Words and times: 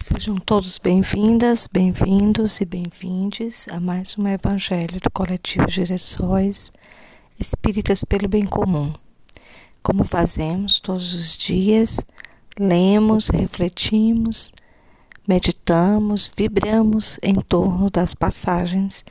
Sejam 0.00 0.36
todos 0.36 0.78
bem-vindas, 0.78 1.66
bem-vindos 1.66 2.60
e 2.60 2.64
bem-vindes 2.64 3.66
a 3.68 3.80
mais 3.80 4.16
um 4.16 4.28
Evangelho 4.28 5.00
do 5.00 5.10
Coletivo 5.10 5.66
Direções 5.66 6.70
Espíritas 7.38 8.04
pelo 8.04 8.28
Bem 8.28 8.46
Comum. 8.46 8.94
Como 9.82 10.04
fazemos 10.04 10.78
todos 10.78 11.12
os 11.12 11.36
dias, 11.36 12.00
lemos, 12.56 13.28
refletimos, 13.28 14.52
meditamos, 15.26 16.32
vibramos 16.34 17.18
em 17.20 17.34
torno 17.34 17.90
das 17.90 18.14
passagens 18.14 19.04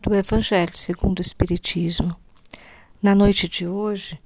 do 0.00 0.14
Evangelho 0.14 0.74
segundo 0.74 1.18
o 1.18 1.22
Espiritismo. 1.22 2.16
Na 3.02 3.14
noite 3.14 3.46
de 3.46 3.68
hoje, 3.68 4.18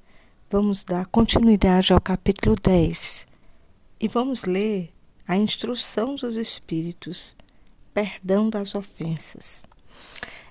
vamos 0.48 0.84
dar 0.84 1.06
continuidade 1.06 1.92
ao 1.92 2.00
capítulo 2.00 2.54
10 2.54 3.26
e 4.00 4.06
vamos 4.06 4.44
ler 4.44 4.93
a 5.26 5.36
instrução 5.36 6.14
dos 6.14 6.36
espíritos, 6.36 7.34
perdão 7.92 8.50
das 8.50 8.74
ofensas. 8.74 9.64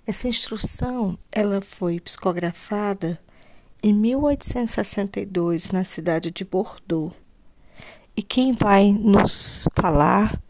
Essa 0.05 0.27
instrução, 0.27 1.18
ela 1.31 1.62
foi 1.62 2.00
psicografada 2.00 3.20
em 3.81 3.94
1862 3.94 5.72
na 5.72 5.84
cidade 5.84 6.31
de 6.31 6.44
Bordeaux. 6.44 7.14
E 8.16 8.22
quem 8.22 8.52
vai 8.52 8.91
nos 8.91 9.67
falar 9.76 10.41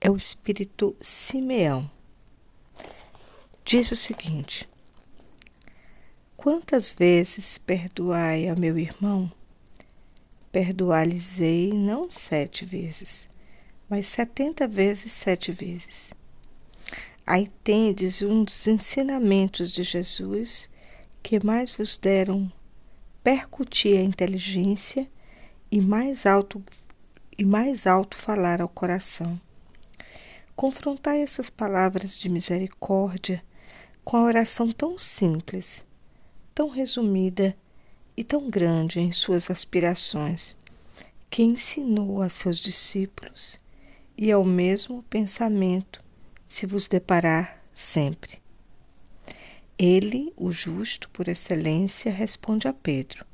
é 0.00 0.10
o 0.10 0.16
espírito 0.16 0.94
Simeão. 1.00 1.90
Diz 3.64 3.90
o 3.92 3.96
seguinte: 3.96 4.68
Quantas 6.36 6.92
vezes 6.92 7.56
perdoai 7.56 8.48
a 8.48 8.56
meu 8.56 8.76
irmão? 8.76 9.30
Perdoar-lhes-ei 10.52 11.72
não 11.72 12.10
sete 12.10 12.64
vezes, 12.64 13.28
mas 13.88 14.06
setenta 14.06 14.68
vezes 14.68 15.10
sete 15.10 15.50
vezes. 15.50 16.12
Aí 17.26 17.48
tendes 17.64 18.20
um 18.20 18.44
dos 18.44 18.66
ensinamentos 18.66 19.72
de 19.72 19.82
Jesus 19.82 20.68
que 21.22 21.44
mais 21.44 21.72
vos 21.72 21.96
deram 21.96 22.52
percutir 23.24 23.96
a 23.96 24.02
inteligência 24.02 25.08
e 25.70 25.80
mais 25.80 26.26
alto 26.26 26.62
e 27.38 27.44
mais 27.44 27.86
alto 27.86 28.16
falar 28.16 28.60
ao 28.60 28.68
coração. 28.68 29.40
Confrontai 30.54 31.22
essas 31.22 31.48
palavras 31.48 32.18
de 32.18 32.28
misericórdia 32.28 33.42
com 34.04 34.18
a 34.18 34.22
oração 34.22 34.70
tão 34.70 34.98
simples, 34.98 35.82
tão 36.54 36.68
resumida 36.68 37.56
e 38.16 38.22
tão 38.22 38.48
grande 38.48 39.00
em 39.00 39.12
suas 39.12 39.50
aspirações, 39.50 40.56
que 41.30 41.42
ensinou 41.42 42.20
a 42.20 42.28
seus 42.28 42.58
discípulos, 42.58 43.58
e 44.16 44.30
ao 44.30 44.44
mesmo 44.44 45.02
pensamento 45.04 46.02
se 46.46 46.66
vos 46.66 46.86
deparar 46.86 47.62
sempre. 47.74 48.40
Ele, 49.78 50.32
o 50.36 50.52
justo 50.52 51.08
por 51.10 51.28
excelência, 51.28 52.12
responde 52.12 52.68
a 52.68 52.72
Pedro: 52.72 53.24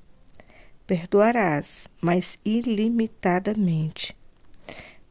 Perdoarás, 0.86 1.88
mas 2.00 2.38
ilimitadamente. 2.44 4.16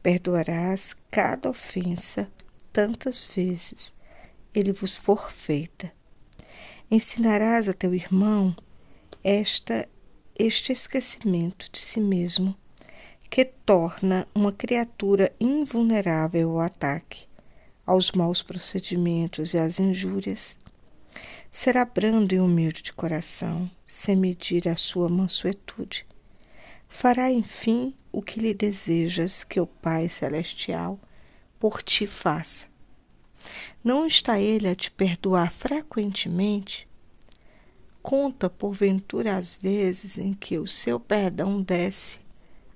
Perdoarás 0.02 0.96
cada 1.10 1.50
ofensa 1.50 2.30
tantas 2.72 3.26
vezes 3.26 3.94
ele 4.54 4.72
vos 4.72 4.96
for 4.96 5.30
feita. 5.30 5.92
Ensinarás 6.90 7.68
a 7.68 7.72
teu 7.72 7.94
irmão 7.94 8.56
esta 9.22 9.88
este 10.38 10.72
esquecimento 10.72 11.68
de 11.72 11.80
si 11.80 12.00
mesmo 12.00 12.56
que 13.28 13.44
torna 13.44 14.26
uma 14.34 14.52
criatura 14.52 15.32
invulnerável 15.40 16.52
ao 16.52 16.60
ataque, 16.60 17.26
aos 17.84 18.12
maus 18.12 18.42
procedimentos 18.42 19.52
e 19.52 19.58
às 19.58 19.78
injúrias. 19.80 20.56
Será 21.50 21.84
brando 21.84 22.34
e 22.34 22.40
humilde 22.40 22.82
de 22.82 22.92
coração, 22.92 23.70
sem 23.84 24.16
medir 24.16 24.68
a 24.68 24.76
sua 24.76 25.08
mansuetude. 25.08 26.06
Fará, 26.88 27.30
enfim, 27.30 27.94
o 28.12 28.22
que 28.22 28.40
lhe 28.40 28.54
desejas 28.54 29.44
que 29.44 29.60
o 29.60 29.66
Pai 29.66 30.08
Celestial 30.08 30.98
por 31.58 31.82
ti 31.82 32.06
faça. 32.06 32.68
Não 33.82 34.06
está 34.06 34.38
ele 34.38 34.68
a 34.68 34.74
te 34.74 34.90
perdoar 34.90 35.50
frequentemente? 35.50 36.87
Conta, 38.02 38.48
porventura, 38.48 39.36
as 39.36 39.56
vezes 39.56 40.18
em 40.18 40.32
que 40.32 40.58
o 40.58 40.66
seu 40.66 40.98
perdão 40.98 41.60
desce 41.60 42.20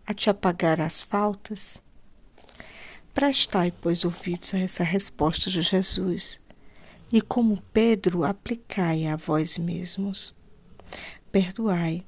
a 0.06 0.12
te 0.12 0.28
apagar 0.28 0.80
as 0.80 1.02
faltas? 1.02 1.80
Prestai, 3.14 3.72
pois, 3.80 4.04
ouvidos 4.04 4.54
a 4.54 4.58
essa 4.58 4.84
resposta 4.84 5.50
de 5.50 5.62
Jesus, 5.62 6.40
e 7.12 7.20
como 7.20 7.60
Pedro, 7.72 8.24
aplicai 8.24 9.06
a 9.06 9.16
vós 9.16 9.58
mesmos. 9.58 10.34
Perdoai, 11.30 12.04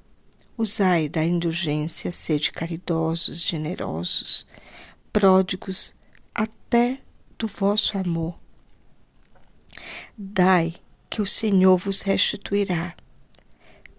usai 0.57 1.09
da 1.09 1.25
indulgência, 1.25 2.11
sede 2.11 2.51
caridosos, 2.51 3.41
generosos, 3.41 4.47
pródigos 5.13 5.95
até 6.35 7.01
do 7.39 7.47
vosso 7.47 7.97
amor. 7.97 8.39
Dai, 10.17 10.75
que 11.11 11.23
o 11.23 11.27
Senhor 11.27 11.77
vos 11.77 12.01
restituirá 12.01 12.97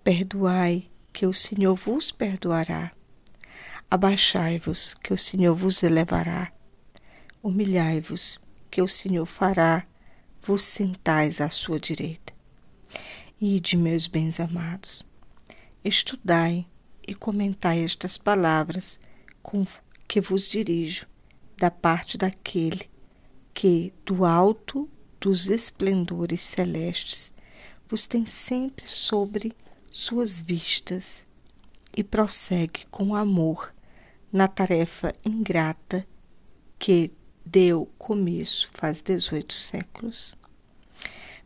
Perdoai, 0.05 0.87
que 1.11 1.25
o 1.25 1.33
Senhor 1.33 1.75
vos 1.75 2.11
perdoará. 2.11 2.91
Abaixai-vos, 3.89 4.93
que 5.01 5.11
o 5.11 5.17
Senhor 5.17 5.55
vos 5.55 5.81
elevará. 5.81 6.53
Humilhai-vos, 7.41 8.39
que 8.69 8.83
o 8.83 8.87
Senhor 8.87 9.25
fará 9.25 9.83
vos 10.39 10.61
sentais 10.61 11.41
à 11.41 11.49
sua 11.49 11.79
direita. 11.79 12.35
Ide, 13.41 13.75
meus 13.75 14.05
bens 14.05 14.39
amados, 14.39 15.03
estudai 15.83 16.67
e 17.07 17.15
comentai 17.15 17.83
estas 17.83 18.15
palavras 18.15 18.99
com 19.41 19.65
que 20.07 20.21
vos 20.21 20.51
dirijo, 20.51 21.07
da 21.57 21.71
parte 21.71 22.15
daquele 22.15 22.87
que, 23.55 23.91
do 24.05 24.23
alto 24.23 24.87
dos 25.19 25.47
esplendores 25.47 26.43
celestes, 26.43 27.33
vos 27.87 28.05
tem 28.05 28.27
sempre 28.27 28.85
sobre 28.87 29.51
suas 29.97 30.41
vistas 30.41 31.25
e 31.95 32.03
prossegue 32.03 32.85
com 32.91 33.15
amor 33.15 33.73
na 34.29 34.45
tarefa 34.45 35.15
ingrata 35.23 36.05
que 36.77 37.13
deu 37.45 37.89
começo 37.97 38.67
faz 38.73 39.01
dezoito 39.01 39.53
séculos. 39.53 40.35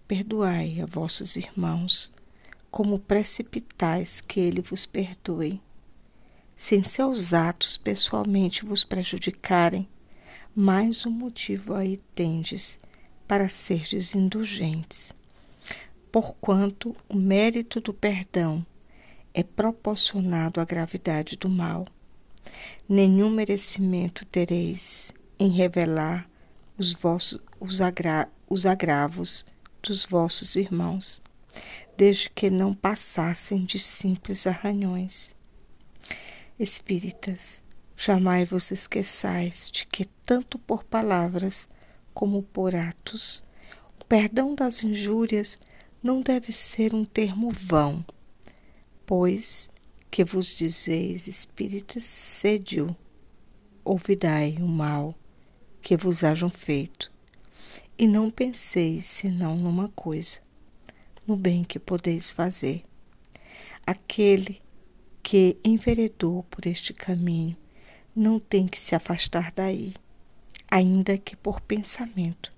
Perdoai 0.08 0.82
a 0.82 0.88
vossos 0.88 1.36
irmãos, 1.36 2.12
como 2.72 2.98
precipitais 2.98 4.20
que 4.20 4.40
ele 4.40 4.64
vos 4.64 4.88
perdoe. 4.88 5.62
Sem 6.56 6.84
seus 6.84 7.36
atos 7.36 7.78
pessoalmente 7.78 8.66
vos 8.66 8.84
prejudicarem, 8.84 9.88
mais 10.56 11.06
um 11.06 11.12
motivo 11.12 11.76
aí 11.76 11.98
tendes 12.16 12.80
para 13.28 13.48
serdes 13.48 14.16
indulgentes 14.16 15.14
porquanto 16.12 16.96
o 17.08 17.16
mérito 17.16 17.80
do 17.80 17.94
perdão 17.94 18.66
é 19.34 19.44
proporcionado 19.44 20.60
à 20.60 20.66
gravidade 20.66 21.38
do 21.38 21.50
mal. 21.50 21.86
Nenhum 22.88 23.30
merecimento 23.30 24.26
tereis 24.26 25.14
em 25.38 25.50
revelar 25.50 26.30
os, 26.78 26.94
vossos, 26.94 27.40
os, 27.60 27.82
agra, 27.82 28.28
os 28.50 28.66
agravos 28.66 29.46
dos 29.82 30.06
vossos 30.06 30.56
irmãos, 30.56 31.22
desde 31.96 32.30
que 32.30 32.50
não 32.50 32.74
passassem 32.74 33.64
de 33.64 33.78
simples 33.80 34.48
arranhões. 34.48 35.36
Espíritas, 36.60 37.62
jamais 37.96 38.50
vos 38.50 38.72
esqueçais 38.72 39.70
de 39.72 39.86
que, 39.86 40.06
tanto 40.26 40.58
por 40.60 40.84
palavras 40.84 41.68
como 42.14 42.42
por 42.42 42.76
atos, 42.76 43.44
o 44.02 44.06
perdão 44.06 44.56
das 44.56 44.84
injúrias 44.84 45.60
não 46.02 46.22
deve 46.22 46.52
ser 46.52 46.94
um 46.94 47.04
termo 47.04 47.50
vão, 47.50 48.06
pois 49.06 49.70
que 50.10 50.24
vos 50.24 50.56
dizeis, 50.56 51.28
espíritas, 51.28 52.04
sede-o, 52.04 52.96
ouvidai 53.84 54.56
o 54.60 54.68
mal 54.68 55.14
que 55.82 55.98
vos 55.98 56.24
hajam 56.24 56.50
feito, 56.50 57.12
e 57.98 58.08
não 58.08 58.32
penseis 58.32 59.06
senão 59.06 59.58
numa 59.58 59.90
coisa, 59.90 60.40
no 61.28 61.36
bem 61.36 61.64
que 61.64 61.78
podeis 61.78 62.32
fazer. 62.32 62.82
Aquele 63.86 64.60
que 65.22 65.58
enveredou 65.64 66.44
por 66.44 66.66
este 66.66 66.94
caminho 66.94 67.58
não 68.16 68.40
tem 68.40 68.68
que 68.68 68.82
se 68.82 68.96
afastar 68.96 69.52
daí, 69.52 69.94
ainda 70.72 71.18
que 71.18 71.36
por 71.36 71.60
pensamento, 71.62 72.54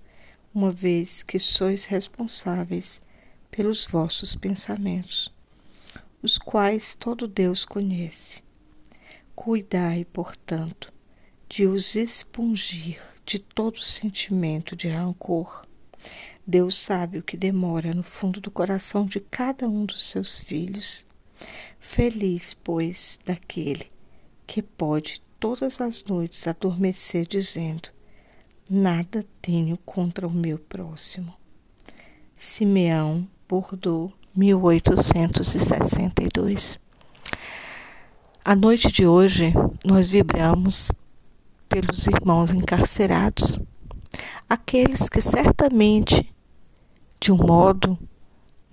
uma 0.54 0.70
vez 0.70 1.22
que 1.22 1.38
sois 1.38 1.86
responsáveis 1.86 3.00
pelos 3.52 3.84
vossos 3.84 4.34
pensamentos, 4.34 5.30
os 6.22 6.38
quais 6.38 6.94
todo 6.94 7.28
Deus 7.28 7.66
conhece. 7.66 8.42
Cuidai, 9.34 10.06
portanto, 10.06 10.90
de 11.48 11.66
os 11.66 11.94
expungir 11.94 12.98
de 13.26 13.38
todo 13.38 13.78
sentimento 13.82 14.74
de 14.74 14.88
rancor. 14.88 15.66
Deus 16.46 16.78
sabe 16.78 17.18
o 17.18 17.22
que 17.22 17.36
demora 17.36 17.92
no 17.92 18.02
fundo 18.02 18.40
do 18.40 18.50
coração 18.50 19.04
de 19.04 19.20
cada 19.20 19.68
um 19.68 19.84
dos 19.84 20.08
seus 20.08 20.38
filhos. 20.38 21.04
Feliz, 21.78 22.54
pois, 22.54 23.18
daquele 23.24 23.90
que 24.46 24.62
pode 24.62 25.22
todas 25.38 25.78
as 25.78 26.02
noites 26.04 26.46
adormecer 26.46 27.26
dizendo: 27.26 27.90
Nada 28.70 29.24
tenho 29.42 29.76
contra 29.78 30.26
o 30.26 30.30
meu 30.30 30.58
próximo. 30.58 31.34
Simeão, 32.34 33.28
Bordeaux, 33.52 34.10
1862. 34.34 36.80
A 38.42 38.56
noite 38.56 38.90
de 38.90 39.06
hoje 39.06 39.52
nós 39.84 40.08
vibramos 40.08 40.90
pelos 41.68 42.06
irmãos 42.06 42.50
encarcerados, 42.50 43.60
aqueles 44.48 45.10
que 45.10 45.20
certamente, 45.20 46.34
de 47.20 47.30
um 47.30 47.36
modo 47.36 47.98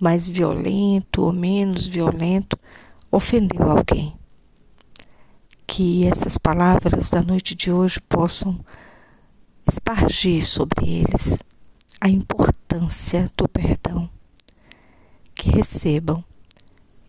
mais 0.00 0.26
violento 0.26 1.24
ou 1.24 1.32
menos 1.34 1.86
violento, 1.86 2.58
ofendeu 3.12 3.70
alguém. 3.70 4.16
Que 5.66 6.06
essas 6.06 6.38
palavras 6.38 7.10
da 7.10 7.20
noite 7.20 7.54
de 7.54 7.70
hoje 7.70 8.00
possam 8.08 8.58
espargir 9.68 10.42
sobre 10.42 10.88
eles 10.88 11.38
a 12.00 12.08
importância 12.08 13.30
do 13.36 13.46
perdão. 13.46 14.08
Que 15.40 15.48
recebam 15.48 16.22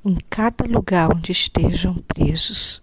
em 0.06 0.16
cada 0.30 0.64
lugar 0.66 1.14
onde 1.14 1.34
estejam 1.34 1.96
presos, 1.96 2.82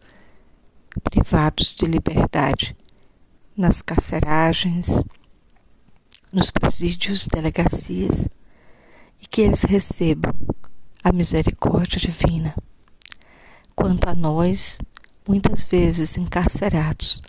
privados 1.03 1.73
de 1.73 1.87
liberdade, 1.87 2.77
nas 3.57 3.81
carceragens, 3.81 5.03
nos 6.31 6.51
presídios, 6.51 7.29
delegacias, 7.29 8.29
e 9.23 9.27
que 9.27 9.41
eles 9.41 9.63
recebam 9.63 10.35
a 11.03 11.13
misericórdia 11.13 11.99
divina. 11.99 12.55
Quanto 13.75 14.07
a 14.07 14.15
nós, 14.15 14.77
muitas 15.27 15.65
vezes 15.65 16.19
encarcerados, 16.19 17.23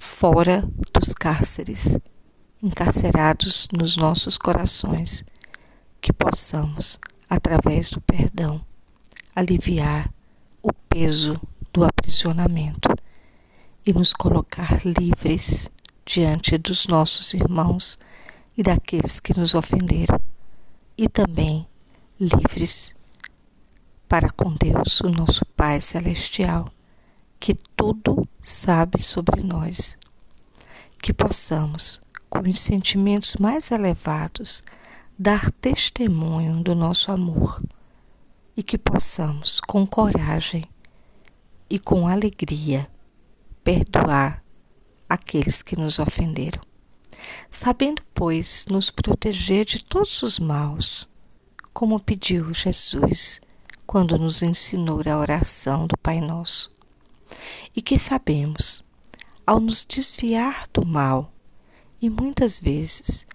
fora 0.00 0.62
dos 0.92 1.12
cárceres, 1.14 1.98
encarcerados 2.62 3.66
nos 3.72 3.96
nossos 3.96 4.38
corações, 4.38 5.24
que 6.04 6.12
possamos, 6.12 7.00
através 7.30 7.88
do 7.88 7.98
perdão, 7.98 8.62
aliviar 9.34 10.12
o 10.62 10.70
peso 10.70 11.40
do 11.72 11.82
aprisionamento 11.82 12.90
e 13.86 13.90
nos 13.90 14.12
colocar 14.12 14.82
livres 14.84 15.70
diante 16.04 16.58
dos 16.58 16.86
nossos 16.88 17.32
irmãos 17.32 17.98
e 18.54 18.62
daqueles 18.62 19.18
que 19.18 19.34
nos 19.34 19.54
ofenderam, 19.54 20.20
e 20.98 21.08
também 21.08 21.66
livres 22.20 22.94
para 24.06 24.28
com 24.28 24.52
Deus, 24.52 25.00
o 25.00 25.08
nosso 25.08 25.42
Pai 25.56 25.80
Celestial, 25.80 26.70
que 27.40 27.54
tudo 27.74 28.28
sabe 28.42 29.02
sobre 29.02 29.42
nós. 29.42 29.96
Que 30.98 31.14
possamos, 31.14 31.98
com 32.28 32.40
os 32.40 32.58
sentimentos 32.58 33.36
mais 33.36 33.70
elevados, 33.70 34.62
dar 35.18 35.50
testemunho 35.52 36.62
do 36.62 36.74
nosso 36.74 37.12
amor 37.12 37.62
e 38.56 38.62
que 38.62 38.76
possamos, 38.76 39.60
com 39.60 39.86
coragem 39.86 40.64
e 41.70 41.78
com 41.78 42.06
alegria, 42.08 42.88
perdoar 43.62 44.42
aqueles 45.08 45.62
que 45.62 45.76
nos 45.76 45.98
ofenderam. 45.98 46.60
Sabendo, 47.50 48.02
pois, 48.12 48.66
nos 48.68 48.90
proteger 48.90 49.64
de 49.64 49.82
todos 49.82 50.22
os 50.22 50.38
maus, 50.38 51.08
como 51.72 52.00
pediu 52.00 52.52
Jesus 52.52 53.40
quando 53.86 54.18
nos 54.18 54.42
ensinou 54.42 55.00
a 55.06 55.18
oração 55.18 55.86
do 55.86 55.96
Pai 55.98 56.20
Nosso. 56.20 56.72
E 57.74 57.80
que 57.80 57.98
sabemos, 57.98 58.84
ao 59.46 59.60
nos 59.60 59.84
desviar 59.84 60.66
do 60.72 60.84
mal, 60.86 61.32
e 62.00 62.10
muitas 62.10 62.60
vezes 62.60 63.26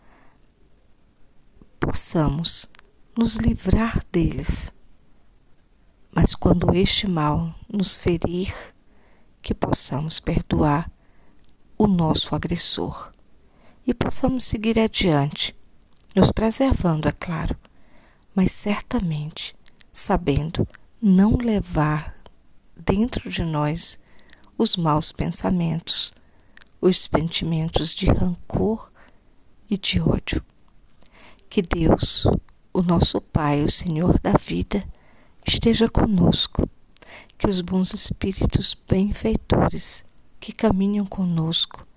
possamos 1.80 2.70
nos 3.18 3.38
livrar 3.38 4.04
deles. 4.12 4.72
Mas 6.12 6.36
quando 6.36 6.76
este 6.76 7.10
mal 7.10 7.56
nos 7.72 7.98
ferir, 7.98 8.54
que 9.42 9.54
possamos 9.54 10.20
perdoar 10.20 10.92
o 11.78 11.88
nosso 11.88 12.36
agressor 12.36 13.14
e 13.88 13.94
possamos 13.94 14.44
seguir 14.44 14.80
adiante, 14.80 15.56
nos 16.16 16.32
preservando, 16.32 17.08
é 17.08 17.12
claro, 17.12 17.56
mas 18.36 18.52
certamente 18.52 19.56
sabendo 19.94 20.68
não 21.02 21.36
levar 21.38 22.16
dentro 22.76 23.30
de 23.30 23.44
nós 23.44 24.00
os 24.58 24.76
maus 24.76 25.12
pensamentos, 25.12 26.12
os 26.82 27.02
sentimentos 27.02 27.94
de 27.94 28.08
rancor 28.08 28.92
e 29.70 29.78
de 29.78 30.02
ódio. 30.02 30.44
Que 31.50 31.64
Deus, 31.64 32.28
o 32.72 32.84
nosso 32.84 33.20
Pai, 33.20 33.64
o 33.64 33.72
Senhor 33.72 34.20
da 34.20 34.34
vida, 34.34 34.84
esteja 35.46 35.90
conosco, 35.90 36.70
que 37.40 37.50
os 37.50 37.62
bons 37.62 37.92
espíritos 37.94 38.78
benfeitores 38.88 40.06
que 40.40 40.54
caminham 40.54 41.08
conosco 41.08 41.88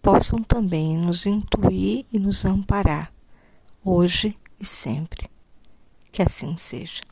possam 0.00 0.42
também 0.42 0.96
nos 0.96 1.26
intuir 1.26 2.06
e 2.12 2.18
nos 2.20 2.44
amparar, 2.44 3.12
hoje 3.84 4.36
e 4.60 4.64
sempre. 4.64 5.28
Que 6.12 6.22
assim 6.22 6.56
seja. 6.56 7.02